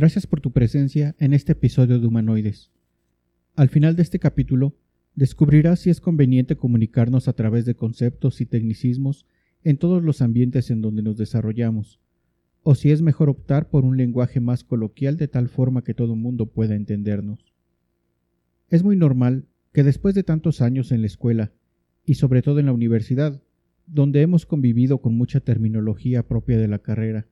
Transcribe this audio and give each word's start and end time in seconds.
Gracias 0.00 0.26
por 0.26 0.40
tu 0.40 0.50
presencia 0.50 1.14
en 1.18 1.34
este 1.34 1.52
episodio 1.52 2.00
de 2.00 2.06
Humanoides. 2.06 2.70
Al 3.54 3.68
final 3.68 3.96
de 3.96 4.02
este 4.02 4.18
capítulo, 4.18 4.74
descubrirás 5.14 5.80
si 5.80 5.90
es 5.90 6.00
conveniente 6.00 6.56
comunicarnos 6.56 7.28
a 7.28 7.34
través 7.34 7.66
de 7.66 7.74
conceptos 7.74 8.40
y 8.40 8.46
tecnicismos 8.46 9.26
en 9.62 9.76
todos 9.76 10.02
los 10.02 10.22
ambientes 10.22 10.70
en 10.70 10.80
donde 10.80 11.02
nos 11.02 11.18
desarrollamos, 11.18 12.00
o 12.62 12.74
si 12.74 12.90
es 12.92 13.02
mejor 13.02 13.28
optar 13.28 13.68
por 13.68 13.84
un 13.84 13.98
lenguaje 13.98 14.40
más 14.40 14.64
coloquial 14.64 15.18
de 15.18 15.28
tal 15.28 15.50
forma 15.50 15.84
que 15.84 15.92
todo 15.92 16.16
mundo 16.16 16.46
pueda 16.46 16.76
entendernos. 16.76 17.52
Es 18.70 18.82
muy 18.82 18.96
normal 18.96 19.48
que 19.74 19.82
después 19.82 20.14
de 20.14 20.22
tantos 20.22 20.62
años 20.62 20.92
en 20.92 21.02
la 21.02 21.08
escuela, 21.08 21.52
y 22.06 22.14
sobre 22.14 22.40
todo 22.40 22.58
en 22.58 22.64
la 22.64 22.72
universidad, 22.72 23.42
donde 23.86 24.22
hemos 24.22 24.46
convivido 24.46 25.02
con 25.02 25.14
mucha 25.14 25.40
terminología 25.40 26.26
propia 26.26 26.56
de 26.56 26.68
la 26.68 26.78
carrera, 26.78 27.26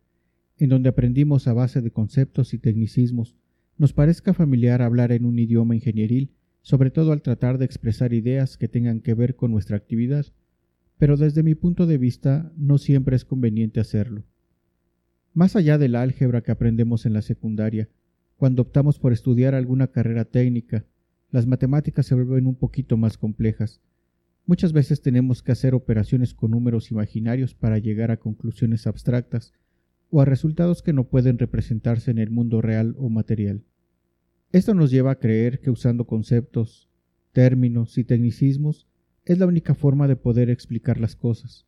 en 0.59 0.69
donde 0.71 0.89
aprendimos 0.89 1.47
a 1.47 1.53
base 1.53 1.81
de 1.81 1.91
conceptos 1.91 2.55
y 2.55 2.59
tecnicismos, 2.59 3.37
nos 3.77 3.93
parezca 3.93 4.35
familiar 4.35 4.83
hablar 4.83 5.13
en 5.13 5.25
un 5.25 5.39
idioma 5.39 5.75
ingenieril, 5.75 6.31
sobre 6.63 6.91
todo 6.91 7.13
al 7.13 7.23
tratar 7.23 7.59
de 7.59 7.65
expresar 7.65 8.13
ideas 8.13 8.59
que 8.59 8.69
tengan 8.69 9.01
que 9.01 9.15
ver 9.15 9.37
con 9.37 9.53
nuestra 9.53 9.77
actividad, 9.77 10.27
pero 10.99 11.17
desde 11.17 11.45
mi 11.45 11.55
punto 11.55 11.87
de 11.87 11.97
vista 11.97 12.53
no 12.57 12.77
siempre 12.79 13.15
es 13.15 13.25
conveniente 13.25 13.79
hacerlo. 13.79 14.25
Más 15.33 15.55
allá 15.55 15.79
del 15.79 15.95
álgebra 15.95 16.43
que 16.43 16.51
aprendemos 16.51 17.07
en 17.07 17.13
la 17.13 17.23
secundaria, 17.23 17.89
cuando 18.37 18.63
optamos 18.63 18.99
por 18.99 19.13
estudiar 19.13 19.55
alguna 19.55 19.89
carrera 19.89 20.25
técnica, 20.25 20.85
las 21.31 21.47
matemáticas 21.47 22.07
se 22.07 22.15
vuelven 22.15 22.47
un 22.47 22.57
poquito 22.57 22.97
más 22.97 23.17
complejas. 23.17 23.81
Muchas 24.47 24.73
veces 24.73 25.03
tenemos 25.03 25.43
que 25.43 25.53
hacer 25.53 25.75
operaciones 25.75 26.35
con 26.35 26.51
números 26.51 26.91
imaginarios 26.91 27.55
para 27.55 27.79
llegar 27.79 28.11
a 28.11 28.17
conclusiones 28.17 28.87
abstractas, 28.87 29.53
o 30.11 30.21
a 30.21 30.25
resultados 30.25 30.83
que 30.83 30.93
no 30.93 31.05
pueden 31.05 31.39
representarse 31.39 32.11
en 32.11 32.19
el 32.19 32.31
mundo 32.31 32.61
real 32.61 32.95
o 32.99 33.09
material. 33.09 33.63
Esto 34.51 34.75
nos 34.75 34.91
lleva 34.91 35.11
a 35.11 35.19
creer 35.19 35.61
que 35.61 35.71
usando 35.71 36.07
conceptos, 36.07 36.89
términos 37.33 37.99
y 37.99 38.05
tecnicismos 38.05 38.87
es 39.25 39.39
la 39.39 39.47
única 39.47 39.75
forma 39.75 40.09
de 40.09 40.17
poder 40.17 40.49
explicar 40.49 40.99
las 40.99 41.15
cosas. 41.15 41.67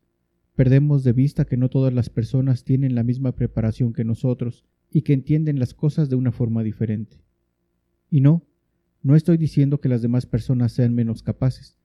Perdemos 0.56 1.04
de 1.04 1.12
vista 1.12 1.44
que 1.44 1.56
no 1.56 1.68
todas 1.68 1.92
las 1.92 2.08
personas 2.08 2.64
tienen 2.64 2.94
la 2.94 3.02
misma 3.02 3.32
preparación 3.32 3.92
que 3.92 4.04
nosotros 4.04 4.64
y 4.90 5.02
que 5.02 5.12
entienden 5.12 5.58
las 5.58 5.74
cosas 5.74 6.08
de 6.08 6.16
una 6.16 6.32
forma 6.32 6.62
diferente. 6.62 7.18
Y 8.10 8.22
no, 8.22 8.42
no 9.02 9.14
estoy 9.14 9.36
diciendo 9.36 9.80
que 9.80 9.88
las 9.88 10.02
demás 10.02 10.26
personas 10.26 10.72
sean 10.72 10.94
menos 10.94 11.22
capaces, 11.22 11.78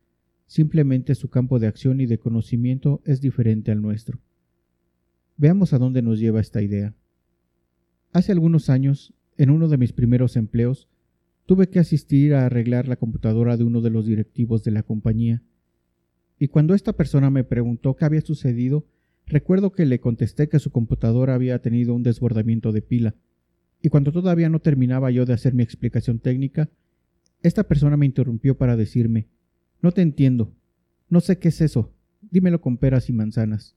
simplemente 0.48 1.16
su 1.16 1.30
campo 1.30 1.60
de 1.60 1.68
acción 1.68 2.02
y 2.02 2.06
de 2.06 2.20
conocimiento 2.20 3.02
es 3.06 3.22
diferente 3.22 3.72
al 3.72 3.82
nuestro. 3.82 4.20
Veamos 5.38 5.74
a 5.74 5.78
dónde 5.78 6.02
nos 6.02 6.20
lleva 6.20 6.40
esta 6.40 6.62
idea. 6.62 6.94
Hace 8.14 8.32
algunos 8.32 8.70
años, 8.70 9.14
en 9.38 9.50
uno 9.50 9.68
de 9.68 9.78
mis 9.78 9.92
primeros 9.92 10.38
empleos, 10.38 10.88
tuve 11.46 11.68
que 11.68 11.80
asistir 11.80 12.34
a 12.34 12.46
arreglar 12.46 12.88
la 12.88 12.96
computadora 12.96 13.58
de 13.58 13.66
uno 13.66 13.82
de 13.82 13.90
los 13.90 14.06
directivos 14.06 14.64
de 14.64 14.72
la 14.72 14.84
compañía. 14.84 15.44
Y 16.40 16.48
cuando 16.48 16.74
esta 16.74 16.94
persona 16.94 17.30
me 17.30 17.44
preguntó 17.44 17.96
qué 17.96 18.06
había 18.06 18.22
sucedido, 18.22 18.86
recuerdo 19.26 19.74
que 19.74 19.86
le 19.86 20.00
contesté 20.00 20.48
que 20.48 20.60
su 20.60 20.72
computadora 20.72 21.34
había 21.34 21.62
tenido 21.62 21.94
un 21.94 22.04
desbordamiento 22.04 22.72
de 22.72 22.82
pila. 22.82 23.16
Y 23.82 23.90
cuando 23.90 24.14
todavía 24.14 24.48
no 24.48 24.60
terminaba 24.60 25.12
yo 25.12 25.26
de 25.26 25.34
hacer 25.34 25.54
mi 25.54 25.64
explicación 25.64 26.20
técnica, 26.20 26.70
esta 27.44 27.66
persona 27.66 27.98
me 27.98 28.06
interrumpió 28.06 28.58
para 28.58 28.78
decirme 28.78 29.28
No 29.82 29.92
te 29.92 30.02
entiendo. 30.02 30.54
No 31.10 31.20
sé 31.20 31.40
qué 31.40 31.50
es 31.50 31.60
eso. 31.60 31.92
Dímelo 32.22 32.62
con 32.62 32.78
peras 32.78 33.10
y 33.10 33.14
manzanas. 33.14 33.76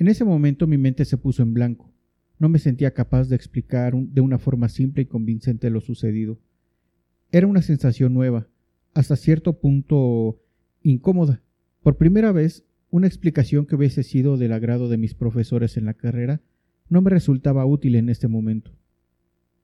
En 0.00 0.08
ese 0.08 0.24
momento 0.24 0.66
mi 0.66 0.78
mente 0.78 1.04
se 1.04 1.18
puso 1.18 1.42
en 1.42 1.52
blanco. 1.52 1.92
No 2.38 2.48
me 2.48 2.58
sentía 2.58 2.94
capaz 2.94 3.28
de 3.28 3.36
explicar 3.36 3.94
de 3.94 4.22
una 4.22 4.38
forma 4.38 4.70
simple 4.70 5.02
y 5.02 5.06
convincente 5.06 5.68
lo 5.68 5.82
sucedido. 5.82 6.38
Era 7.30 7.46
una 7.46 7.60
sensación 7.60 8.14
nueva, 8.14 8.48
hasta 8.94 9.14
cierto 9.14 9.60
punto 9.60 10.40
incómoda. 10.82 11.42
Por 11.82 11.98
primera 11.98 12.32
vez, 12.32 12.64
una 12.88 13.08
explicación 13.08 13.66
que 13.66 13.76
hubiese 13.76 14.02
sido 14.02 14.38
del 14.38 14.54
agrado 14.54 14.88
de 14.88 14.96
mis 14.96 15.12
profesores 15.12 15.76
en 15.76 15.84
la 15.84 15.92
carrera 15.92 16.40
no 16.88 17.02
me 17.02 17.10
resultaba 17.10 17.66
útil 17.66 17.94
en 17.94 18.08
este 18.08 18.26
momento. 18.26 18.72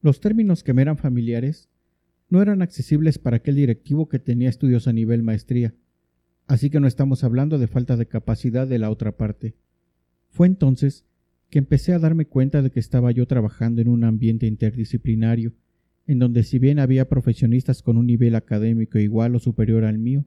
Los 0.03 0.21
términos 0.21 0.63
que 0.63 0.75
me 0.75 0.83
eran 0.83 0.99
familiares 0.99 1.71
no 2.29 2.43
eran 2.43 2.61
accesibles 2.61 3.19
para 3.19 3.39
aquel 3.39 3.55
directivo 3.55 4.11
que 4.11 4.19
tenía 4.19 4.51
estudios 4.51 4.87
a 4.87 4.93
nivel 4.93 5.23
maestría, 5.23 5.73
así 6.47 6.69
que 6.69 6.79
no 6.79 6.89
estamos 6.89 7.25
hablando 7.25 7.59
de 7.59 7.69
falta 7.69 7.97
de 7.97 8.05
capacidad 8.05 8.67
de 8.67 8.79
la 8.79 8.91
otra 8.91 9.17
parte. 9.17 9.55
Fue 10.37 10.47
entonces 10.47 11.07
que 11.49 11.59
empecé 11.59 11.95
a 11.95 11.99
darme 11.99 12.27
cuenta 12.27 12.61
de 12.61 12.71
que 12.71 12.79
estaba 12.79 13.11
yo 13.11 13.25
trabajando 13.25 13.81
en 13.81 13.89
un 13.89 14.05
ambiente 14.05 14.47
interdisciplinario, 14.47 15.55
en 16.07 16.19
donde 16.19 16.43
si 16.43 16.59
bien 16.59 16.79
había 16.79 17.09
profesionistas 17.09 17.83
con 17.83 17.97
un 17.97 18.07
nivel 18.07 18.35
académico 18.35 18.99
igual 18.99 19.35
o 19.35 19.39
superior 19.39 19.85
al 19.85 19.99
mío, 19.99 20.27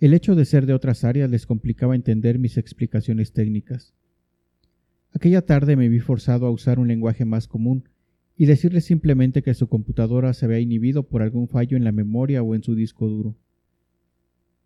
el 0.00 0.14
hecho 0.14 0.34
de 0.36 0.46
ser 0.46 0.64
de 0.64 0.72
otras 0.72 1.04
áreas 1.04 1.28
les 1.28 1.44
complicaba 1.44 1.94
entender 1.94 2.38
mis 2.38 2.56
explicaciones 2.56 3.34
técnicas. 3.34 3.92
Aquella 5.12 5.42
tarde 5.42 5.76
me 5.76 5.90
vi 5.90 6.00
forzado 6.00 6.46
a 6.46 6.50
usar 6.50 6.78
un 6.78 6.88
lenguaje 6.88 7.26
más 7.26 7.46
común 7.46 7.90
y 8.38 8.46
decirles 8.46 8.86
simplemente 8.86 9.42
que 9.42 9.52
su 9.52 9.68
computadora 9.68 10.32
se 10.32 10.46
había 10.46 10.60
inhibido 10.60 11.02
por 11.02 11.20
algún 11.20 11.46
fallo 11.46 11.76
en 11.76 11.84
la 11.84 11.92
memoria 11.92 12.42
o 12.42 12.54
en 12.54 12.62
su 12.62 12.74
disco 12.74 13.06
duro. 13.06 13.36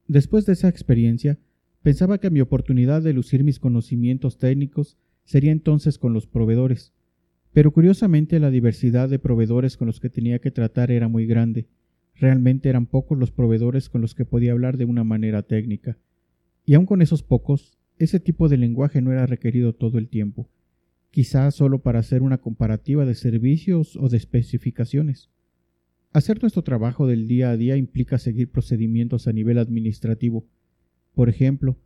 Después 0.06 0.46
de 0.46 0.52
esa 0.52 0.68
experiencia, 0.68 1.40
Pensaba 1.86 2.18
que 2.18 2.30
mi 2.30 2.40
oportunidad 2.40 3.00
de 3.00 3.12
lucir 3.12 3.44
mis 3.44 3.60
conocimientos 3.60 4.38
técnicos 4.38 4.96
sería 5.22 5.52
entonces 5.52 5.98
con 5.98 6.12
los 6.12 6.26
proveedores, 6.26 6.92
pero 7.52 7.70
curiosamente 7.70 8.40
la 8.40 8.50
diversidad 8.50 9.08
de 9.08 9.20
proveedores 9.20 9.76
con 9.76 9.86
los 9.86 10.00
que 10.00 10.10
tenía 10.10 10.40
que 10.40 10.50
tratar 10.50 10.90
era 10.90 11.06
muy 11.06 11.26
grande. 11.26 11.68
Realmente 12.16 12.68
eran 12.68 12.86
pocos 12.86 13.16
los 13.16 13.30
proveedores 13.30 13.88
con 13.88 14.00
los 14.00 14.16
que 14.16 14.24
podía 14.24 14.50
hablar 14.50 14.78
de 14.78 14.84
una 14.84 15.04
manera 15.04 15.44
técnica. 15.44 15.96
Y 16.64 16.74
aun 16.74 16.86
con 16.86 17.02
esos 17.02 17.22
pocos, 17.22 17.78
ese 18.00 18.18
tipo 18.18 18.48
de 18.48 18.56
lenguaje 18.56 19.00
no 19.00 19.12
era 19.12 19.24
requerido 19.24 19.72
todo 19.72 19.98
el 19.98 20.08
tiempo, 20.08 20.48
quizás 21.12 21.54
solo 21.54 21.82
para 21.82 22.00
hacer 22.00 22.20
una 22.20 22.38
comparativa 22.38 23.04
de 23.04 23.14
servicios 23.14 23.94
o 23.94 24.08
de 24.08 24.16
especificaciones. 24.16 25.30
Hacer 26.12 26.42
nuestro 26.42 26.62
trabajo 26.62 27.06
del 27.06 27.28
día 27.28 27.50
a 27.50 27.56
día 27.56 27.76
implica 27.76 28.18
seguir 28.18 28.50
procedimientos 28.50 29.28
a 29.28 29.32
nivel 29.32 29.58
administrativo, 29.58 30.46
por 31.16 31.30
ejemplo, 31.30 31.78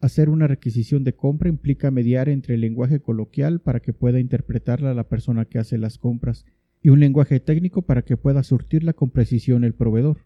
hacer 0.00 0.30
una 0.30 0.46
requisición 0.46 1.04
de 1.04 1.14
compra 1.14 1.50
implica 1.50 1.90
mediar 1.90 2.30
entre 2.30 2.54
el 2.54 2.62
lenguaje 2.62 3.00
coloquial 3.00 3.60
para 3.60 3.80
que 3.80 3.92
pueda 3.92 4.18
interpretarla 4.18 4.94
la 4.94 5.10
persona 5.10 5.44
que 5.44 5.58
hace 5.58 5.76
las 5.76 5.98
compras 5.98 6.46
y 6.82 6.88
un 6.88 6.98
lenguaje 6.98 7.38
técnico 7.38 7.82
para 7.82 8.00
que 8.00 8.16
pueda 8.16 8.42
surtirla 8.42 8.94
con 8.94 9.10
precisión 9.10 9.64
el 9.64 9.74
proveedor. 9.74 10.24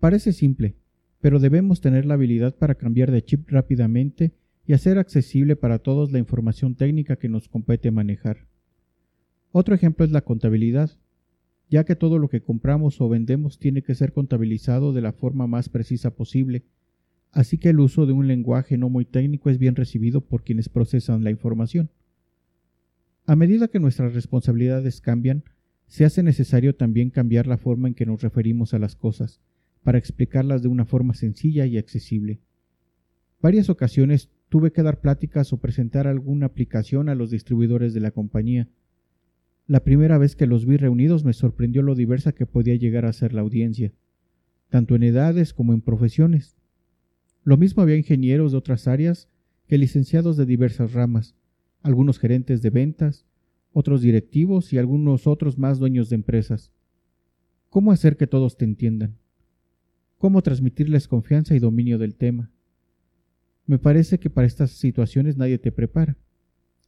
Parece 0.00 0.34
simple, 0.34 0.74
pero 1.22 1.38
debemos 1.38 1.80
tener 1.80 2.04
la 2.04 2.12
habilidad 2.12 2.54
para 2.54 2.74
cambiar 2.74 3.10
de 3.10 3.24
chip 3.24 3.48
rápidamente 3.48 4.32
y 4.66 4.74
hacer 4.74 4.98
accesible 4.98 5.56
para 5.56 5.78
todos 5.78 6.12
la 6.12 6.18
información 6.18 6.74
técnica 6.74 7.16
que 7.16 7.30
nos 7.30 7.48
compete 7.48 7.90
manejar. 7.90 8.48
Otro 9.50 9.74
ejemplo 9.74 10.04
es 10.04 10.10
la 10.10 10.20
contabilidad, 10.20 10.90
ya 11.70 11.84
que 11.84 11.96
todo 11.96 12.18
lo 12.18 12.28
que 12.28 12.42
compramos 12.42 13.00
o 13.00 13.08
vendemos 13.08 13.58
tiene 13.58 13.80
que 13.80 13.94
ser 13.94 14.12
contabilizado 14.12 14.92
de 14.92 15.00
la 15.00 15.14
forma 15.14 15.46
más 15.46 15.70
precisa 15.70 16.14
posible 16.14 16.64
así 17.32 17.58
que 17.58 17.70
el 17.70 17.80
uso 17.80 18.06
de 18.06 18.12
un 18.12 18.26
lenguaje 18.26 18.76
no 18.78 18.88
muy 18.88 19.04
técnico 19.04 19.50
es 19.50 19.58
bien 19.58 19.76
recibido 19.76 20.20
por 20.20 20.42
quienes 20.42 20.68
procesan 20.68 21.24
la 21.24 21.30
información. 21.30 21.90
A 23.26 23.36
medida 23.36 23.68
que 23.68 23.78
nuestras 23.78 24.14
responsabilidades 24.14 25.00
cambian, 25.00 25.44
se 25.86 26.04
hace 26.04 26.22
necesario 26.22 26.74
también 26.74 27.10
cambiar 27.10 27.46
la 27.46 27.58
forma 27.58 27.88
en 27.88 27.94
que 27.94 28.06
nos 28.06 28.22
referimos 28.22 28.74
a 28.74 28.78
las 28.78 28.96
cosas, 28.96 29.40
para 29.82 29.98
explicarlas 29.98 30.62
de 30.62 30.68
una 30.68 30.84
forma 30.84 31.14
sencilla 31.14 31.66
y 31.66 31.78
accesible. 31.78 32.40
Varias 33.40 33.70
ocasiones 33.70 34.28
tuve 34.48 34.72
que 34.72 34.82
dar 34.82 35.00
pláticas 35.00 35.52
o 35.52 35.58
presentar 35.58 36.06
alguna 36.06 36.46
aplicación 36.46 37.08
a 37.08 37.14
los 37.14 37.30
distribuidores 37.30 37.94
de 37.94 38.00
la 38.00 38.10
compañía. 38.10 38.68
La 39.66 39.84
primera 39.84 40.18
vez 40.18 40.36
que 40.36 40.46
los 40.46 40.66
vi 40.66 40.76
reunidos 40.76 41.24
me 41.24 41.32
sorprendió 41.32 41.82
lo 41.82 41.94
diversa 41.94 42.32
que 42.32 42.46
podía 42.46 42.74
llegar 42.74 43.06
a 43.06 43.12
ser 43.12 43.32
la 43.32 43.40
audiencia, 43.40 43.92
tanto 44.68 44.96
en 44.96 45.04
edades 45.04 45.54
como 45.54 45.72
en 45.72 45.80
profesiones. 45.80 46.56
Lo 47.42 47.56
mismo 47.56 47.82
había 47.82 47.96
ingenieros 47.96 48.52
de 48.52 48.58
otras 48.58 48.86
áreas 48.86 49.28
que 49.66 49.78
licenciados 49.78 50.36
de 50.36 50.46
diversas 50.46 50.92
ramas, 50.92 51.34
algunos 51.82 52.18
gerentes 52.18 52.62
de 52.62 52.70
ventas, 52.70 53.24
otros 53.72 54.02
directivos 54.02 54.72
y 54.72 54.78
algunos 54.78 55.26
otros 55.26 55.58
más 55.58 55.78
dueños 55.78 56.10
de 56.10 56.16
empresas. 56.16 56.72
¿Cómo 57.68 57.92
hacer 57.92 58.16
que 58.16 58.26
todos 58.26 58.56
te 58.56 58.64
entiendan? 58.64 59.16
¿Cómo 60.18 60.42
transmitirles 60.42 61.08
confianza 61.08 61.54
y 61.54 61.60
dominio 61.60 61.98
del 61.98 62.16
tema? 62.16 62.50
Me 63.66 63.78
parece 63.78 64.18
que 64.18 64.28
para 64.28 64.46
estas 64.46 64.72
situaciones 64.72 65.36
nadie 65.36 65.58
te 65.58 65.70
prepara. 65.70 66.16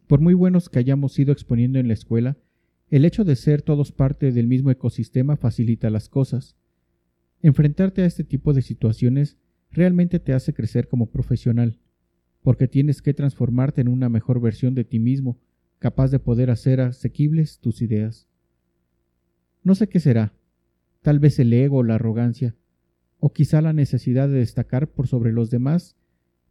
Por 0.09 0.21
muy 0.21 0.35
buenos 0.35 0.69
que 0.69 0.81
hayamos 0.81 1.19
ido 1.19 1.33
exponiendo 1.33 1.79
en 1.79 1.87
la 1.87 1.95
escuela, 1.95 2.37
el 2.91 3.05
hecho 3.05 3.25
de 3.25 3.37
ser 3.37 3.63
todos 3.63 3.93
parte 3.93 4.33
del 4.33 4.49
mismo 4.49 4.71
ecosistema 4.71 5.37
facilita 5.37 5.89
las 5.89 6.09
cosas. 6.09 6.57
Enfrentarte 7.41 8.03
a 8.03 8.07
este 8.07 8.25
tipo 8.25 8.53
de 8.53 8.61
situaciones 8.61 9.39
realmente 9.73 10.19
te 10.21 10.33
hace 10.33 10.53
crecer 10.53 10.89
como 10.89 11.07
profesional, 11.07 11.79
porque 12.43 12.69
tienes 12.69 13.03
que 13.03 13.15
transformarte 13.15 13.81
en 13.81 13.89
una 13.89 14.09
mejor 14.09 14.41
versión 14.41 14.75
de 14.75 14.85
ti 14.85 14.99
mismo, 14.99 15.39
capaz 15.79 16.11
de 16.11 16.19
poder 16.19 16.51
hacer 16.51 16.81
asequibles 16.81 17.59
tus 17.59 17.83
ideas. 17.83 18.27
No 19.65 19.75
sé 19.75 19.89
qué 19.89 20.01
será, 20.01 20.33
tal 21.03 21.19
vez 21.19 21.39
el 21.39 21.53
ego 21.53 21.79
o 21.79 21.83
la 21.83 21.95
arrogancia, 21.95 22.55
o 23.19 23.33
quizá 23.33 23.63
la 23.63 23.73
necesidad 23.73 24.29
de 24.29 24.39
destacar 24.39 24.89
por 24.89 25.07
sobre 25.07 25.33
los 25.33 25.51
demás 25.51 25.97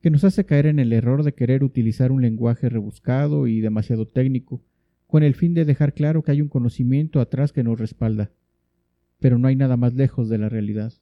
que 0.02 0.10
nos 0.10 0.24
hace 0.24 0.46
caer 0.46 0.66
en 0.66 0.80
el 0.80 0.94
error 0.94 1.24
de 1.24 1.34
querer 1.34 1.64
utilizar 1.64 2.12
un 2.12 2.22
lenguaje 2.22 2.70
rebuscado 2.70 3.48
y 3.48 3.62
demasiado 3.62 4.08
técnico, 4.08 4.62
con 5.06 5.24
el 5.24 5.36
fin 5.36 5.54
de 5.54 5.66
dejar 5.66 5.94
claro 5.94 6.24
que 6.24 6.32
hay 6.32 6.42
un 6.42 6.48
conocimiento 6.48 7.20
atrás 7.20 7.52
que 7.52 7.64
nos 7.64 7.80
respalda. 7.80 8.32
Pero 9.20 9.38
no 9.38 9.48
hay 9.48 9.56
nada 9.56 9.78
más 9.78 9.94
lejos 9.94 10.30
de 10.30 10.40
la 10.40 10.50
realidad. 10.50 10.94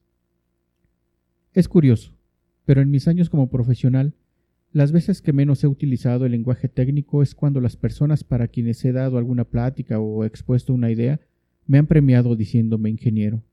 Es 1.54 1.68
curioso, 1.68 2.14
pero 2.66 2.82
en 2.82 2.92
mis 2.92 3.08
años 3.08 3.30
como 3.30 3.50
profesional, 3.50 4.14
las 4.72 4.92
veces 4.92 5.24
que 5.24 5.34
menos 5.34 5.64
he 5.64 5.68
utilizado 5.68 6.26
el 6.26 6.32
lenguaje 6.32 6.70
técnico 6.70 7.24
es 7.24 7.34
cuando 7.34 7.60
las 7.60 7.76
personas 7.76 8.24
para 8.24 8.48
quienes 8.48 8.86
he 8.86 8.92
dado 8.92 9.18
alguna 9.18 9.46
plática 9.46 10.00
o 10.00 10.24
expuesto 10.26 10.74
una 10.74 10.92
idea 10.92 11.20
me 11.66 11.80
han 11.80 11.88
premiado 11.88 12.36
diciéndome 12.36 12.92
ingeniero. 12.92 13.44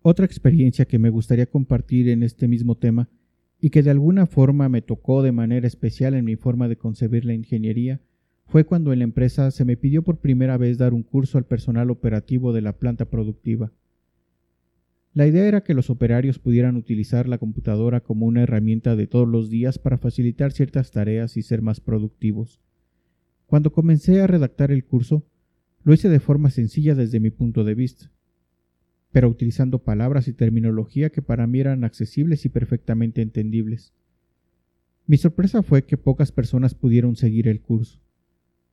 Otra 0.00 0.26
experiencia 0.26 0.84
que 0.84 0.98
me 1.00 1.10
gustaría 1.10 1.46
compartir 1.46 2.08
en 2.08 2.22
este 2.22 2.46
mismo 2.46 2.76
tema 2.76 3.08
y 3.60 3.70
que 3.70 3.82
de 3.82 3.90
alguna 3.90 4.26
forma 4.26 4.68
me 4.68 4.82
tocó 4.82 5.22
de 5.22 5.32
manera 5.32 5.66
especial 5.66 6.14
en 6.14 6.24
mi 6.24 6.36
forma 6.36 6.68
de 6.68 6.76
concebir 6.76 7.24
la 7.24 7.34
ingeniería, 7.34 8.00
fue 8.46 8.64
cuando 8.64 8.92
en 8.92 9.00
la 9.00 9.04
empresa 9.04 9.50
se 9.50 9.64
me 9.64 9.76
pidió 9.76 10.02
por 10.02 10.18
primera 10.18 10.56
vez 10.56 10.78
dar 10.78 10.94
un 10.94 11.02
curso 11.02 11.38
al 11.38 11.46
personal 11.46 11.90
operativo 11.90 12.52
de 12.52 12.60
la 12.60 12.78
planta 12.78 13.06
productiva. 13.06 13.72
La 15.14 15.26
idea 15.26 15.46
era 15.46 15.62
que 15.62 15.74
los 15.74 15.90
operarios 15.90 16.38
pudieran 16.38 16.76
utilizar 16.76 17.28
la 17.28 17.38
computadora 17.38 18.00
como 18.00 18.26
una 18.26 18.42
herramienta 18.42 18.96
de 18.96 19.06
todos 19.06 19.28
los 19.28 19.50
días 19.50 19.78
para 19.78 19.98
facilitar 19.98 20.52
ciertas 20.52 20.90
tareas 20.90 21.36
y 21.36 21.42
ser 21.42 21.60
más 21.60 21.80
productivos. 21.80 22.60
Cuando 23.46 23.72
comencé 23.72 24.22
a 24.22 24.26
redactar 24.26 24.70
el 24.70 24.84
curso, 24.84 25.26
lo 25.84 25.92
hice 25.92 26.08
de 26.08 26.20
forma 26.20 26.50
sencilla 26.50 26.94
desde 26.94 27.20
mi 27.20 27.30
punto 27.30 27.64
de 27.64 27.74
vista 27.74 28.10
pero 29.12 29.28
utilizando 29.28 29.78
palabras 29.78 30.26
y 30.26 30.32
terminología 30.32 31.10
que 31.10 31.22
para 31.22 31.46
mí 31.46 31.60
eran 31.60 31.84
accesibles 31.84 32.44
y 32.46 32.48
perfectamente 32.48 33.20
entendibles. 33.20 33.92
Mi 35.06 35.18
sorpresa 35.18 35.62
fue 35.62 35.84
que 35.84 35.98
pocas 35.98 36.32
personas 36.32 36.74
pudieron 36.74 37.14
seguir 37.14 37.46
el 37.46 37.60
curso. 37.60 38.00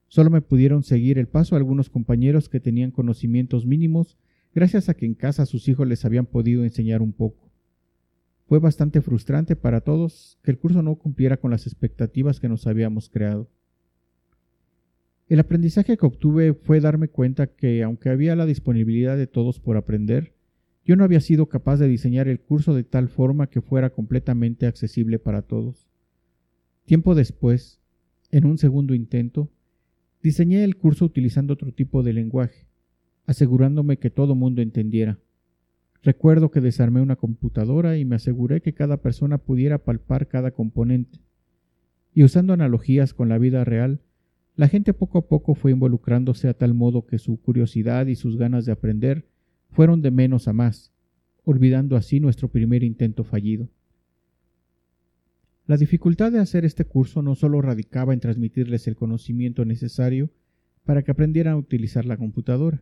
Solo 0.08 0.30
me 0.30 0.42
pudieron 0.42 0.84
seguir 0.84 1.20
el 1.20 1.28
paso 1.28 1.56
algunos 1.56 1.90
compañeros 1.90 2.48
que 2.48 2.62
tenían 2.62 2.92
conocimientos 2.92 3.66
mínimos 3.66 4.18
gracias 4.54 4.90
a 4.90 4.94
que 4.94 5.06
en 5.06 5.14
casa 5.14 5.46
sus 5.46 5.68
hijos 5.68 5.88
les 5.88 6.06
habían 6.06 6.26
podido 6.26 6.64
enseñar 6.64 7.02
un 7.02 7.14
poco. 7.14 7.50
Fue 8.48 8.60
bastante 8.60 9.02
frustrante 9.02 9.56
para 9.56 9.82
todos 9.82 10.40
que 10.44 10.52
el 10.52 10.58
curso 10.58 10.82
no 10.82 10.96
cumpliera 10.96 11.38
con 11.38 11.52
las 11.52 11.68
expectativas 11.68 12.40
que 12.40 12.50
nos 12.50 12.66
habíamos 12.66 13.10
creado. 13.10 13.48
El 15.28 15.40
aprendizaje 15.40 15.96
que 15.96 16.06
obtuve 16.08 16.56
fue 16.56 16.80
darme 16.80 17.08
cuenta 17.08 17.46
que, 17.46 17.84
aunque 17.84 18.10
había 18.10 18.36
la 18.36 18.48
disponibilidad 18.48 19.16
de 19.16 19.28
todos 19.28 19.60
por 19.60 19.78
aprender, 19.78 20.34
yo 20.84 20.96
no 20.96 21.04
había 21.04 21.20
sido 21.20 21.46
capaz 21.46 21.78
de 21.78 21.88
diseñar 21.88 22.28
el 22.28 22.40
curso 22.40 22.74
de 22.74 22.84
tal 22.84 23.10
forma 23.10 23.48
que 23.48 23.62
fuera 23.62 23.92
completamente 23.92 24.66
accesible 24.66 25.20
para 25.20 25.44
todos. 25.44 25.88
Tiempo 26.86 27.14
después, 27.14 27.80
en 28.32 28.48
un 28.48 28.58
segundo 28.58 28.96
intento, 28.96 29.52
diseñé 30.24 30.64
el 30.64 30.78
curso 30.78 31.06
utilizando 31.06 31.54
otro 31.54 31.72
tipo 31.72 32.02
de 32.02 32.14
lenguaje, 32.14 32.66
asegurándome 33.30 33.98
que 33.98 34.10
todo 34.10 34.34
mundo 34.34 34.64
entendiera. 34.64 35.20
Recuerdo 36.02 36.50
que 36.50 36.62
desarmé 36.62 37.00
una 37.00 37.16
computadora 37.16 37.96
y 37.96 38.04
me 38.04 38.16
aseguré 38.16 38.60
que 38.60 38.74
cada 38.74 39.04
persona 39.04 39.38
pudiera 39.38 39.78
palpar 39.78 40.28
cada 40.28 40.50
componente. 40.50 41.20
Y 42.12 42.24
usando 42.24 42.54
analogías 42.54 43.14
con 43.14 43.30
la 43.30 43.38
vida 43.38 43.64
real, 43.64 44.00
la 44.56 44.68
gente 44.68 44.96
poco 44.96 45.20
a 45.20 45.28
poco 45.28 45.54
fue 45.54 45.70
involucrándose 45.70 46.48
a 46.48 46.56
tal 46.56 46.74
modo 46.74 47.06
que 47.06 47.20
su 47.20 47.40
curiosidad 47.40 48.08
y 48.08 48.16
sus 48.16 48.36
ganas 48.36 48.66
de 48.66 48.72
aprender 48.72 49.28
fueron 49.70 50.02
de 50.02 50.10
menos 50.10 50.48
a 50.48 50.54
más, 50.54 50.92
olvidando 51.44 51.98
así 51.98 52.20
nuestro 52.20 52.48
primer 52.48 52.84
intento 52.84 53.24
fallido. 53.24 53.70
La 55.68 55.78
dificultad 55.78 56.32
de 56.32 56.40
hacer 56.40 56.66
este 56.66 56.84
curso 56.84 57.22
no 57.22 57.36
solo 57.36 57.62
radicaba 57.62 58.16
en 58.16 58.22
transmitirles 58.22 58.88
el 58.88 58.96
conocimiento 58.96 59.66
necesario 59.66 60.32
para 60.84 61.04
que 61.04 61.12
aprendieran 61.12 61.54
a 61.54 61.58
utilizar 61.58 62.08
la 62.08 62.18
computadora. 62.18 62.82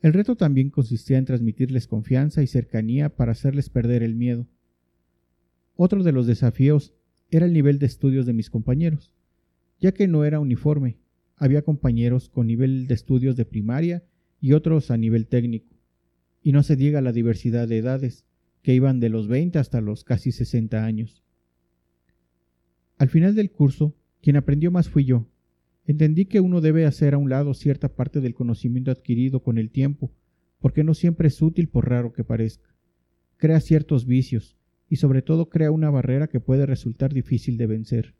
El 0.00 0.12
reto 0.12 0.36
también 0.36 0.70
consistía 0.70 1.18
en 1.18 1.24
transmitirles 1.24 1.86
confianza 1.86 2.42
y 2.42 2.46
cercanía 2.46 3.08
para 3.08 3.32
hacerles 3.32 3.68
perder 3.68 4.02
el 4.02 4.14
miedo. 4.14 4.46
Otro 5.76 6.02
de 6.02 6.12
los 6.12 6.26
desafíos 6.26 6.94
era 7.30 7.46
el 7.46 7.52
nivel 7.52 7.78
de 7.78 7.86
estudios 7.86 8.26
de 8.26 8.32
mis 8.32 8.50
compañeros 8.50 9.12
ya 9.80 9.92
que 9.92 10.08
no 10.08 10.24
era 10.24 10.40
uniforme. 10.40 10.98
Había 11.36 11.62
compañeros 11.62 12.28
con 12.28 12.46
nivel 12.46 12.86
de 12.86 12.94
estudios 12.94 13.36
de 13.36 13.44
primaria 13.44 14.04
y 14.40 14.52
otros 14.52 14.90
a 14.90 14.96
nivel 14.96 15.26
técnico. 15.26 15.76
Y 16.42 16.52
no 16.52 16.62
se 16.62 16.76
diga 16.76 17.00
la 17.00 17.12
diversidad 17.12 17.68
de 17.68 17.78
edades, 17.78 18.24
que 18.62 18.74
iban 18.74 19.00
de 19.00 19.08
los 19.08 19.28
20 19.28 19.58
hasta 19.58 19.80
los 19.80 20.04
casi 20.04 20.32
60 20.32 20.84
años. 20.84 21.22
Al 22.96 23.08
final 23.08 23.34
del 23.34 23.50
curso, 23.50 23.94
quien 24.20 24.36
aprendió 24.36 24.70
más 24.70 24.88
fui 24.88 25.04
yo. 25.04 25.26
Entendí 25.88 26.26
que 26.26 26.40
uno 26.40 26.60
debe 26.60 26.84
hacer 26.84 27.14
a 27.14 27.18
un 27.18 27.30
lado 27.30 27.54
cierta 27.54 27.88
parte 27.88 28.20
del 28.20 28.34
conocimiento 28.34 28.90
adquirido 28.90 29.42
con 29.42 29.56
el 29.56 29.70
tiempo, 29.70 30.12
porque 30.60 30.84
no 30.84 30.92
siempre 30.92 31.28
es 31.28 31.40
útil 31.40 31.70
por 31.70 31.88
raro 31.88 32.12
que 32.12 32.24
parezca. 32.24 32.68
Crea 33.38 33.58
ciertos 33.58 34.04
vicios, 34.04 34.58
y 34.90 34.96
sobre 34.96 35.22
todo 35.22 35.48
crea 35.48 35.70
una 35.70 35.88
barrera 35.88 36.28
que 36.28 36.40
puede 36.40 36.66
resultar 36.66 37.14
difícil 37.14 37.56
de 37.56 37.66
vencer. 37.66 38.14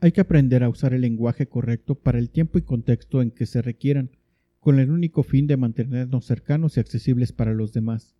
Hay 0.00 0.12
que 0.12 0.22
aprender 0.22 0.64
a 0.64 0.70
usar 0.70 0.94
el 0.94 1.02
lenguaje 1.02 1.48
correcto 1.48 1.96
para 1.96 2.18
el 2.18 2.30
tiempo 2.30 2.58
y 2.58 2.62
contexto 2.62 3.20
en 3.20 3.30
que 3.30 3.44
se 3.44 3.60
requieran, 3.60 4.08
con 4.58 4.78
el 4.78 4.90
único 4.90 5.24
fin 5.24 5.46
de 5.46 5.58
mantenernos 5.58 6.24
cercanos 6.24 6.78
y 6.78 6.80
accesibles 6.80 7.32
para 7.32 7.52
los 7.52 7.74
demás. 7.74 8.16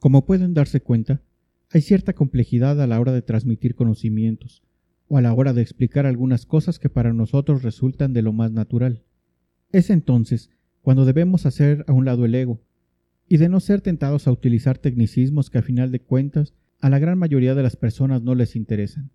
Como 0.00 0.26
pueden 0.26 0.54
darse 0.54 0.80
cuenta, 0.80 1.22
hay 1.70 1.82
cierta 1.82 2.14
complejidad 2.14 2.82
a 2.82 2.88
la 2.88 2.98
hora 2.98 3.12
de 3.12 3.22
transmitir 3.22 3.76
conocimientos, 3.76 4.64
o 5.12 5.18
a 5.18 5.20
la 5.20 5.34
hora 5.34 5.52
de 5.52 5.60
explicar 5.60 6.06
algunas 6.06 6.46
cosas 6.46 6.78
que 6.78 6.88
para 6.88 7.12
nosotros 7.12 7.62
resultan 7.62 8.14
de 8.14 8.22
lo 8.22 8.32
más 8.32 8.50
natural. 8.50 9.02
Es 9.70 9.90
entonces 9.90 10.48
cuando 10.80 11.04
debemos 11.04 11.44
hacer 11.44 11.84
a 11.86 11.92
un 11.92 12.06
lado 12.06 12.24
el 12.24 12.34
ego, 12.34 12.62
y 13.28 13.36
de 13.36 13.50
no 13.50 13.60
ser 13.60 13.82
tentados 13.82 14.26
a 14.26 14.32
utilizar 14.32 14.78
tecnicismos 14.78 15.50
que 15.50 15.58
a 15.58 15.62
final 15.62 15.92
de 15.92 16.00
cuentas 16.00 16.54
a 16.80 16.88
la 16.88 16.98
gran 16.98 17.18
mayoría 17.18 17.54
de 17.54 17.62
las 17.62 17.76
personas 17.76 18.22
no 18.22 18.34
les 18.34 18.56
interesan. 18.56 19.10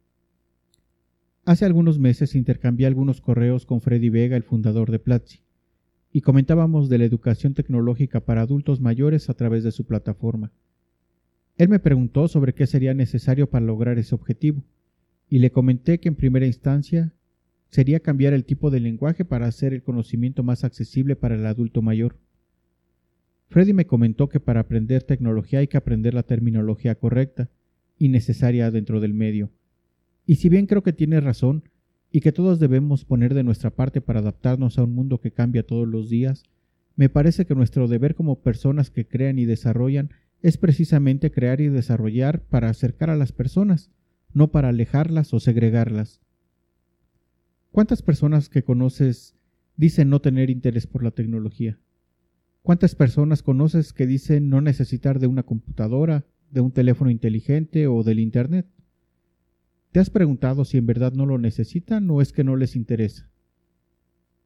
Hace 1.45 1.65
algunos 1.65 1.97
meses 1.97 2.35
intercambié 2.35 2.85
algunos 2.85 3.19
correos 3.19 3.65
con 3.65 3.81
Freddy 3.81 4.09
Vega, 4.09 4.37
el 4.37 4.43
fundador 4.43 4.91
de 4.91 4.99
Platzi, 4.99 5.39
y 6.11 6.21
comentábamos 6.21 6.89
de 6.89 6.99
la 6.99 7.05
educación 7.05 7.55
tecnológica 7.55 8.19
para 8.19 8.41
adultos 8.41 8.81
mayores 8.81 9.31
a 9.31 9.33
través 9.33 9.63
de 9.63 9.71
su 9.71 9.87
plataforma. 9.87 10.51
Él 11.57 11.69
me 11.69 11.79
preguntó 11.79 12.27
sobre 12.27 12.53
qué 12.53 12.67
sería 12.67 12.93
necesario 12.93 13.49
para 13.49 13.65
lograr 13.65 13.97
ese 13.97 14.13
objetivo, 14.13 14.63
y 15.29 15.39
le 15.39 15.51
comenté 15.51 15.99
que 15.99 16.09
en 16.09 16.15
primera 16.15 16.45
instancia 16.45 17.13
sería 17.69 17.99
cambiar 17.99 18.33
el 18.33 18.45
tipo 18.45 18.69
de 18.69 18.79
lenguaje 18.79 19.25
para 19.25 19.47
hacer 19.47 19.73
el 19.73 19.83
conocimiento 19.83 20.43
más 20.43 20.63
accesible 20.63 21.15
para 21.15 21.35
el 21.35 21.45
adulto 21.45 21.81
mayor. 21.81 22.17
Freddy 23.49 23.73
me 23.73 23.87
comentó 23.87 24.29
que 24.29 24.39
para 24.39 24.61
aprender 24.61 25.03
tecnología 25.03 25.59
hay 25.59 25.67
que 25.67 25.77
aprender 25.77 26.13
la 26.13 26.23
terminología 26.23 26.95
correcta 26.95 27.49
y 27.97 28.09
necesaria 28.09 28.71
dentro 28.71 28.99
del 28.99 29.13
medio, 29.13 29.51
y 30.25 30.35
si 30.35 30.49
bien 30.49 30.65
creo 30.65 30.83
que 30.83 30.93
tiene 30.93 31.21
razón, 31.21 31.63
y 32.11 32.21
que 32.21 32.31
todos 32.31 32.59
debemos 32.59 33.05
poner 33.05 33.33
de 33.33 33.43
nuestra 33.43 33.69
parte 33.69 34.01
para 34.01 34.19
adaptarnos 34.19 34.77
a 34.77 34.83
un 34.83 34.93
mundo 34.93 35.19
que 35.19 35.31
cambia 35.31 35.65
todos 35.65 35.87
los 35.87 36.09
días, 36.09 36.43
me 36.95 37.09
parece 37.09 37.45
que 37.45 37.55
nuestro 37.55 37.87
deber 37.87 38.15
como 38.15 38.41
personas 38.41 38.89
que 38.89 39.07
crean 39.07 39.39
y 39.39 39.45
desarrollan 39.45 40.11
es 40.41 40.57
precisamente 40.57 41.31
crear 41.31 41.61
y 41.61 41.67
desarrollar 41.67 42.41
para 42.41 42.69
acercar 42.69 43.09
a 43.09 43.15
las 43.15 43.31
personas, 43.31 43.89
no 44.33 44.51
para 44.51 44.69
alejarlas 44.69 45.33
o 45.33 45.39
segregarlas. 45.39 46.21
¿Cuántas 47.71 48.01
personas 48.01 48.49
que 48.49 48.63
conoces 48.63 49.35
dicen 49.75 50.09
no 50.09 50.21
tener 50.21 50.49
interés 50.49 50.87
por 50.87 51.03
la 51.03 51.11
tecnología? 51.11 51.79
¿Cuántas 52.61 52.95
personas 52.95 53.43
conoces 53.43 53.93
que 53.93 54.07
dicen 54.07 54.49
no 54.49 54.61
necesitar 54.61 55.19
de 55.19 55.27
una 55.27 55.43
computadora 55.43 56.25
de 56.49 56.61
un 56.61 56.71
teléfono 56.71 57.11
inteligente 57.11 57.87
o 57.87 58.03
del 58.03 58.19
Internet. 58.19 58.67
¿Te 59.91 59.99
has 59.99 60.09
preguntado 60.09 60.65
si 60.65 60.77
en 60.77 60.85
verdad 60.85 61.13
no 61.13 61.25
lo 61.25 61.37
necesitan 61.37 62.09
o 62.09 62.21
es 62.21 62.31
que 62.31 62.43
no 62.43 62.55
les 62.55 62.75
interesa? 62.75 63.29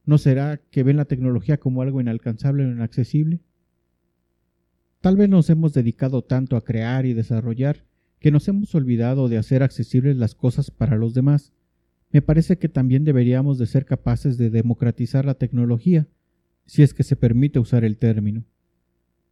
¿No 0.06 0.18
será 0.18 0.58
que 0.58 0.84
ven 0.84 0.98
la 0.98 1.06
tecnología 1.06 1.60
como 1.60 1.82
algo 1.82 2.02
inalcanzable 2.02 2.66
o 2.66 2.72
inaccesible? 2.72 3.42
Tal 5.02 5.16
vez 5.16 5.30
nos 5.30 5.50
hemos 5.50 5.74
dedicado 5.74 6.24
tanto 6.24 6.56
a 6.56 6.64
crear 6.64 7.06
y 7.06 7.14
desarrollar 7.14 7.86
que 8.22 8.30
nos 8.30 8.48
hemos 8.48 8.76
olvidado 8.76 9.30
de 9.30 9.40
hacer 9.40 9.64
accesibles 9.64 10.16
las 10.16 10.36
cosas 10.36 10.70
para 10.70 10.96
los 10.96 11.16
demás. 11.16 11.54
Me 12.12 12.22
parece 12.22 12.60
que 12.60 12.70
también 12.70 13.04
deberíamos 13.04 13.58
de 13.58 13.66
ser 13.66 13.84
capaces 13.84 14.38
de 14.38 14.52
democratizar 14.52 15.26
la 15.26 15.34
tecnología, 15.34 16.08
si 16.68 16.84
es 16.84 16.94
que 16.94 17.02
se 17.02 17.16
permite 17.16 17.58
usar 17.58 17.84
el 17.84 17.98
término. 17.98 18.46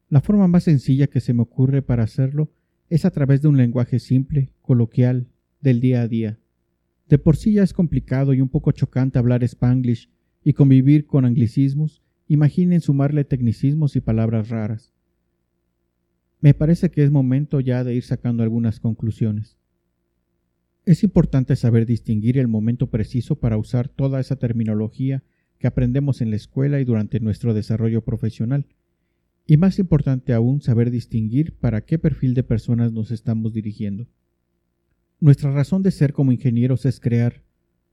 La 0.09 0.21
forma 0.21 0.47
más 0.47 0.63
sencilla 0.63 1.05
que 1.05 1.19
se 1.19 1.35
me 1.35 1.43
ocurre 1.43 1.83
para 1.83 2.01
hacerlo 2.01 2.51
es 2.89 3.05
a 3.05 3.11
través 3.11 3.43
de 3.43 3.47
un 3.47 3.57
lenguaje 3.57 3.99
simple, 3.99 4.49
coloquial, 4.63 5.27
del 5.61 5.81
día 5.81 6.01
a 6.01 6.07
día. 6.07 6.39
De 7.07 7.19
por 7.19 7.37
sí 7.37 7.53
ya 7.53 7.63
es 7.63 7.73
complicado 7.73 8.33
y 8.33 8.41
un 8.41 8.49
poco 8.49 8.71
chocante 8.71 9.19
hablar 9.19 9.43
spanglish 9.43 10.09
y 10.43 10.53
convivir 10.53 11.05
con 11.05 11.25
anglicismos, 11.25 12.01
imaginen 12.27 12.81
sumarle 12.81 13.23
tecnicismos 13.23 13.95
y 13.95 14.01
palabras 14.01 14.49
raras. 14.49 14.93
Me 16.41 16.53
parece 16.53 16.89
que 16.89 17.03
es 17.03 17.11
momento 17.11 17.59
ya 17.59 17.83
de 17.83 17.93
ir 17.93 18.03
sacando 18.03 18.43
algunas 18.43 18.79
conclusiones. 18.79 19.57
Es 20.85 21.03
importante 21.03 21.55
saber 21.55 21.85
distinguir 21.85 22.37
el 22.37 22.47
momento 22.47 22.87
preciso 22.87 23.35
para 23.35 23.57
usar 23.57 23.89
toda 23.89 24.19
esa 24.19 24.37
terminología 24.37 25.23
que 25.59 25.67
aprendemos 25.67 26.21
en 26.21 26.29
la 26.29 26.37
escuela 26.37 26.79
y 26.79 26.85
durante 26.85 27.19
nuestro 27.19 27.53
desarrollo 27.53 28.01
profesional. 28.05 28.65
Y 29.45 29.57
más 29.57 29.79
importante 29.79 30.33
aún, 30.33 30.61
saber 30.61 30.91
distinguir 30.91 31.53
para 31.55 31.81
qué 31.81 31.99
perfil 31.99 32.33
de 32.33 32.43
personas 32.43 32.93
nos 32.93 33.11
estamos 33.11 33.53
dirigiendo. 33.53 34.07
Nuestra 35.19 35.51
razón 35.51 35.83
de 35.83 35.91
ser 35.91 36.13
como 36.13 36.31
ingenieros 36.31 36.85
es 36.85 37.01
crear, 37.01 37.43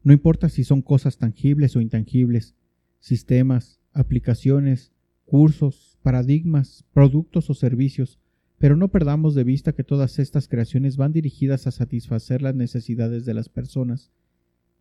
no 0.04 0.12
importa 0.12 0.48
si 0.48 0.62
son 0.62 0.82
cosas 0.82 1.18
tangibles 1.18 1.74
o 1.74 1.80
intangibles, 1.80 2.54
sistemas, 3.00 3.80
aplicaciones, 3.92 4.92
cursos, 5.24 5.98
paradigmas, 6.02 6.84
productos 6.92 7.50
o 7.50 7.54
servicios, 7.54 8.20
pero 8.58 8.76
no 8.76 8.88
perdamos 8.88 9.34
de 9.34 9.44
vista 9.44 9.72
que 9.72 9.84
todas 9.84 10.18
estas 10.18 10.48
creaciones 10.48 10.96
van 10.96 11.12
dirigidas 11.12 11.66
a 11.66 11.70
satisfacer 11.70 12.42
las 12.42 12.54
necesidades 12.54 13.24
de 13.26 13.34
las 13.34 13.48
personas. 13.48 14.10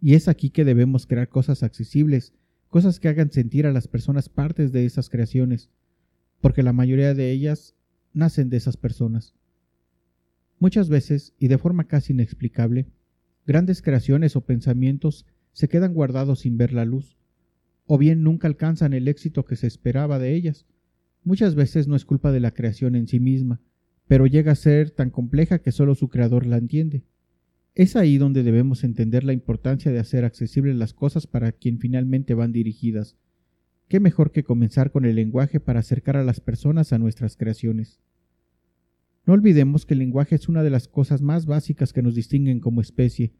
Y 0.01 0.15
es 0.15 0.27
aquí 0.27 0.50
que 0.50 0.65
debemos 0.65 1.08
crear 1.08 1.29
cosas 1.29 1.63
accesibles, 1.63 2.34
cosas 2.70 3.00
que 3.00 3.10
hagan 3.10 3.32
sentir 3.32 3.65
a 3.65 3.74
las 3.74 3.88
personas 3.88 4.29
partes 4.29 4.72
de 4.72 4.86
esas 4.86 5.10
creaciones, 5.10 5.70
porque 6.41 6.63
la 6.63 6.74
mayoría 6.74 7.13
de 7.13 7.32
ellas 7.32 7.75
nacen 8.13 8.50
de 8.50 8.58
esas 8.58 8.77
personas. 8.77 9.34
Muchas 10.60 10.89
veces, 10.89 11.34
y 11.38 11.50
de 11.50 11.58
forma 11.58 11.88
casi 11.88 12.13
inexplicable, 12.13 12.88
grandes 13.46 13.82
creaciones 13.82 14.36
o 14.36 14.41
pensamientos 14.41 15.25
se 15.51 15.67
quedan 15.67 15.94
guardados 15.94 16.41
sin 16.41 16.58
ver 16.58 16.72
la 16.72 16.86
luz, 16.86 17.17
o 17.88 17.98
bien 17.98 18.24
nunca 18.24 18.48
alcanzan 18.48 18.94
el 18.94 19.08
éxito 19.08 19.46
que 19.46 19.58
se 19.58 19.67
esperaba 19.67 20.17
de 20.17 20.34
ellas, 20.34 20.65
Muchas 21.25 21.55
veces 21.55 21.88
no 21.88 21.96
es 21.96 22.05
culpa 22.05 22.32
de 22.32 22.39
la 22.39 22.51
creación 22.51 22.96
en 22.96 23.08
sí 23.08 23.20
misma, 23.20 23.60
pero 24.08 24.27
llega 24.27 24.51
a 24.51 24.55
ser 24.55 24.91
tan 24.91 25.10
compleja 25.10 25.58
que 25.58 25.72
solo 25.72 25.96
su 25.96 26.08
creador 26.08 26.46
la 26.46 26.58
entiende. 26.58 27.03
Es 27.74 27.96
ahí 27.96 28.20
donde 28.20 28.44
debemos 28.44 28.84
entender 28.84 29.24
la 29.24 29.34
importancia 29.34 29.91
de 29.91 29.98
hacer 29.98 30.24
accesibles 30.24 30.75
las 30.75 30.94
cosas 30.94 31.25
para 31.25 31.51
quien 31.51 31.79
finalmente 31.79 32.36
van 32.36 32.51
dirigidas. 32.51 33.17
¿Qué 33.88 34.00
mejor 34.00 34.32
que 34.32 34.44
comenzar 34.44 34.91
con 34.91 35.03
el 35.03 35.15
lenguaje 35.15 35.60
para 35.60 35.79
acercar 35.79 36.15
a 36.15 36.24
las 36.24 36.39
personas 36.39 36.94
a 36.94 37.00
nuestras 37.00 37.38
creaciones? 37.38 38.00
No 39.25 39.34
olvidemos 39.34 39.88
que 39.88 39.96
el 39.96 40.00
lenguaje 40.01 40.36
es 40.36 40.48
una 40.48 40.62
de 40.62 40.70
las 40.70 40.88
cosas 40.88 41.24
más 41.24 41.48
básicas 41.48 41.91
que 41.91 42.03
nos 42.03 42.13
distinguen 42.13 42.60
como 42.60 42.82
especie. 42.82 43.34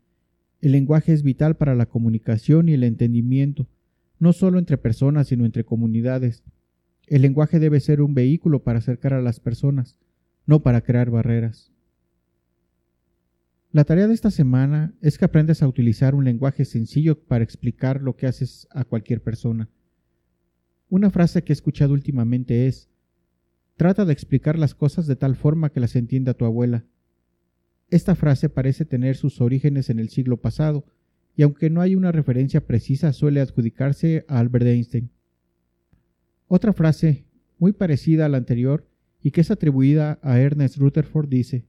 El 0.60 0.72
lenguaje 0.72 1.13
es 1.13 1.22
vital 1.22 1.56
para 1.56 1.75
la 1.75 1.86
comunicación 1.86 2.68
y 2.68 2.74
el 2.74 2.84
entendimiento, 2.84 3.68
no 4.18 4.34
solo 4.34 4.58
entre 4.58 4.80
personas, 4.80 5.27
sino 5.27 5.46
entre 5.46 5.65
comunidades. 5.65 6.44
El 7.07 7.21
lenguaje 7.21 7.59
debe 7.59 7.79
ser 7.79 8.01
un 8.01 8.13
vehículo 8.13 8.63
para 8.63 8.79
acercar 8.79 9.13
a 9.13 9.21
las 9.21 9.39
personas, 9.39 9.97
no 10.45 10.63
para 10.63 10.81
crear 10.81 11.09
barreras. 11.09 11.71
La 13.71 13.83
tarea 13.83 14.07
de 14.07 14.13
esta 14.13 14.31
semana 14.31 14.93
es 15.01 15.17
que 15.17 15.25
aprendas 15.25 15.62
a 15.62 15.67
utilizar 15.67 16.15
un 16.15 16.24
lenguaje 16.24 16.63
sencillo 16.63 17.19
para 17.19 17.43
explicar 17.43 18.01
lo 18.01 18.15
que 18.15 18.25
haces 18.25 18.67
a 18.71 18.85
cualquier 18.85 19.21
persona. 19.21 19.69
Una 20.89 21.09
frase 21.12 21.43
que 21.43 21.51
he 21.51 21.55
escuchado 21.55 21.93
últimamente 21.93 22.67
es, 22.67 22.89
trata 23.75 24.05
de 24.05 24.13
explicar 24.13 24.57
las 24.57 24.74
cosas 24.75 25.07
de 25.07 25.15
tal 25.15 25.35
forma 25.35 25.71
que 25.71 25.81
las 25.81 25.95
entienda 25.95 26.35
tu 26.35 26.45
abuela. 26.45 26.85
Esta 27.89 28.15
frase 28.15 28.50
parece 28.50 28.85
tener 28.85 29.15
sus 29.17 29.41
orígenes 29.41 29.89
en 29.89 30.00
el 30.00 30.09
siglo 30.09 30.38
pasado, 30.38 30.85
y 31.35 31.43
aunque 31.43 31.69
no 31.69 31.81
hay 31.81 31.95
una 31.95 32.13
referencia 32.13 32.65
precisa 32.65 33.12
suele 33.12 33.41
adjudicarse 33.41 34.25
a 34.29 34.39
Albert 34.39 34.67
Einstein. 34.67 35.12
Otra 36.48 36.74
frase, 36.74 37.25
muy 37.58 37.74
parecida 37.74 38.25
a 38.25 38.30
la 38.30 38.38
anterior 38.38 38.86
y 39.22 39.32
que 39.32 39.42
es 39.42 39.50
atribuida 39.50 40.20
a 40.22 40.40
Ernest 40.40 40.78
Rutherford, 40.78 41.28
dice, 41.28 41.66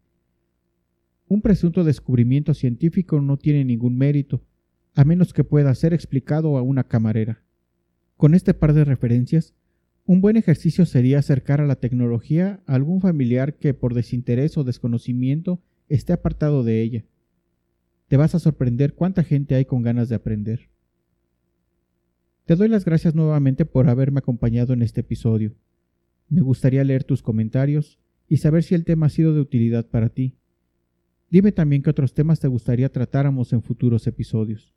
Un 1.29 1.41
presunto 1.41 1.85
descubrimiento 1.85 2.53
científico 2.53 3.21
no 3.21 3.39
tiene 3.39 3.65
ningún 3.65 3.97
mérito, 3.97 4.43
a 4.95 5.05
menos 5.05 5.33
que 5.33 5.45
pueda 5.45 5.75
ser 5.75 5.95
explicado 5.95 6.59
a 6.59 6.63
una 6.63 6.85
camarera. 6.85 7.43
Con 8.17 8.35
este 8.35 8.53
par 8.53 8.75
de 8.75 8.85
referencias, 8.85 9.55
un 10.05 10.21
buen 10.21 10.37
ejercicio 10.37 10.87
sería 10.87 11.19
acercar 11.19 11.61
a 11.61 11.67
la 11.67 11.77
tecnología 11.77 12.61
a 12.67 12.75
algún 12.75 13.01
familiar 13.01 13.55
que 13.55 13.75
por 13.75 13.95
desinterés 13.95 14.57
o 14.57 14.65
desconocimiento 14.65 15.61
esté 15.89 16.13
apartado 16.13 16.65
de 16.65 16.83
ella. 16.83 17.05
Te 18.09 18.17
vas 18.17 18.35
a 18.35 18.39
sorprender 18.39 18.95
cuánta 18.95 19.25
gente 19.25 19.55
hay 19.55 19.65
con 19.65 19.83
ganas 19.83 20.09
de 20.09 20.15
aprender. 20.15 20.69
Te 22.47 22.55
doy 22.55 22.69
las 22.69 22.85
gracias 22.85 23.17
nuevamente 23.17 23.65
por 23.65 23.89
haberme 23.89 24.21
acompañado 24.21 24.73
en 24.73 24.83
este 24.83 25.01
episodio. 25.01 25.57
Me 26.29 26.43
gustaría 26.43 26.85
leer 26.85 27.03
tus 27.03 27.21
comentarios 27.21 27.99
y 28.29 28.37
saber 28.37 28.63
si 28.63 28.77
el 28.77 28.85
tema 28.85 29.07
ha 29.07 29.09
sido 29.11 29.35
de 29.35 29.41
utilidad 29.41 29.89
para 29.89 30.11
ti. 30.11 30.37
Dime 31.29 31.51
también 31.51 31.83
qué 31.83 31.91
otros 31.91 32.15
temas 32.15 32.39
te 32.39 32.47
gustaría 32.47 32.93
tratáramos 32.93 33.53
en 33.53 33.63
futuros 33.63 34.07
episodios. 34.07 34.73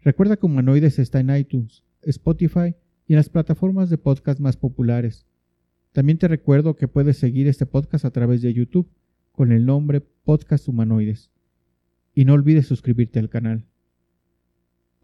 Recuerda 0.00 0.38
que 0.38 0.46
Humanoides 0.46 0.98
está 0.98 1.20
en 1.20 1.36
iTunes, 1.36 1.84
Spotify 2.00 2.74
y 3.06 3.12
en 3.12 3.16
las 3.16 3.28
plataformas 3.28 3.90
de 3.90 3.98
podcast 3.98 4.40
más 4.40 4.56
populares. 4.56 5.26
También 5.92 6.16
te 6.16 6.26
recuerdo 6.26 6.74
que 6.74 6.88
puedes 6.88 7.18
seguir 7.18 7.48
este 7.48 7.66
podcast 7.66 8.06
a 8.06 8.12
través 8.12 8.40
de 8.40 8.54
YouTube 8.54 8.88
con 9.30 9.52
el 9.52 9.66
nombre 9.66 10.00
Podcast 10.00 10.68
Humanoides. 10.68 11.30
Y 12.14 12.24
no 12.24 12.32
olvides 12.32 12.66
suscribirte 12.66 13.18
al 13.18 13.28
canal. 13.28 13.66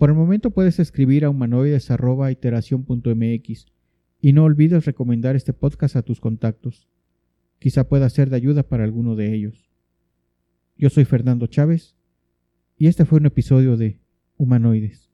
Por 0.02 0.10
el 0.10 0.16
momento 0.16 0.50
puedes 0.50 0.80
escribir 0.80 1.24
a 1.24 1.30
humanoides.iteración.mx 1.30 3.66
y 4.20 4.32
no 4.32 4.42
olvides 4.42 4.84
recomendar 4.84 5.36
este 5.36 5.52
podcast 5.52 5.94
a 5.94 6.02
tus 6.02 6.18
contactos. 6.18 6.88
Quizá 7.60 7.88
pueda 7.88 8.10
ser 8.10 8.28
de 8.28 8.34
ayuda 8.34 8.64
para 8.64 8.82
alguno 8.82 9.14
de 9.14 9.32
ellos. 9.32 9.70
Yo 10.76 10.90
soy 10.90 11.04
Fernando 11.04 11.46
Chávez 11.46 11.94
y 12.76 12.88
este 12.88 13.04
fue 13.04 13.20
un 13.20 13.26
episodio 13.26 13.76
de 13.76 14.00
Humanoides. 14.38 15.11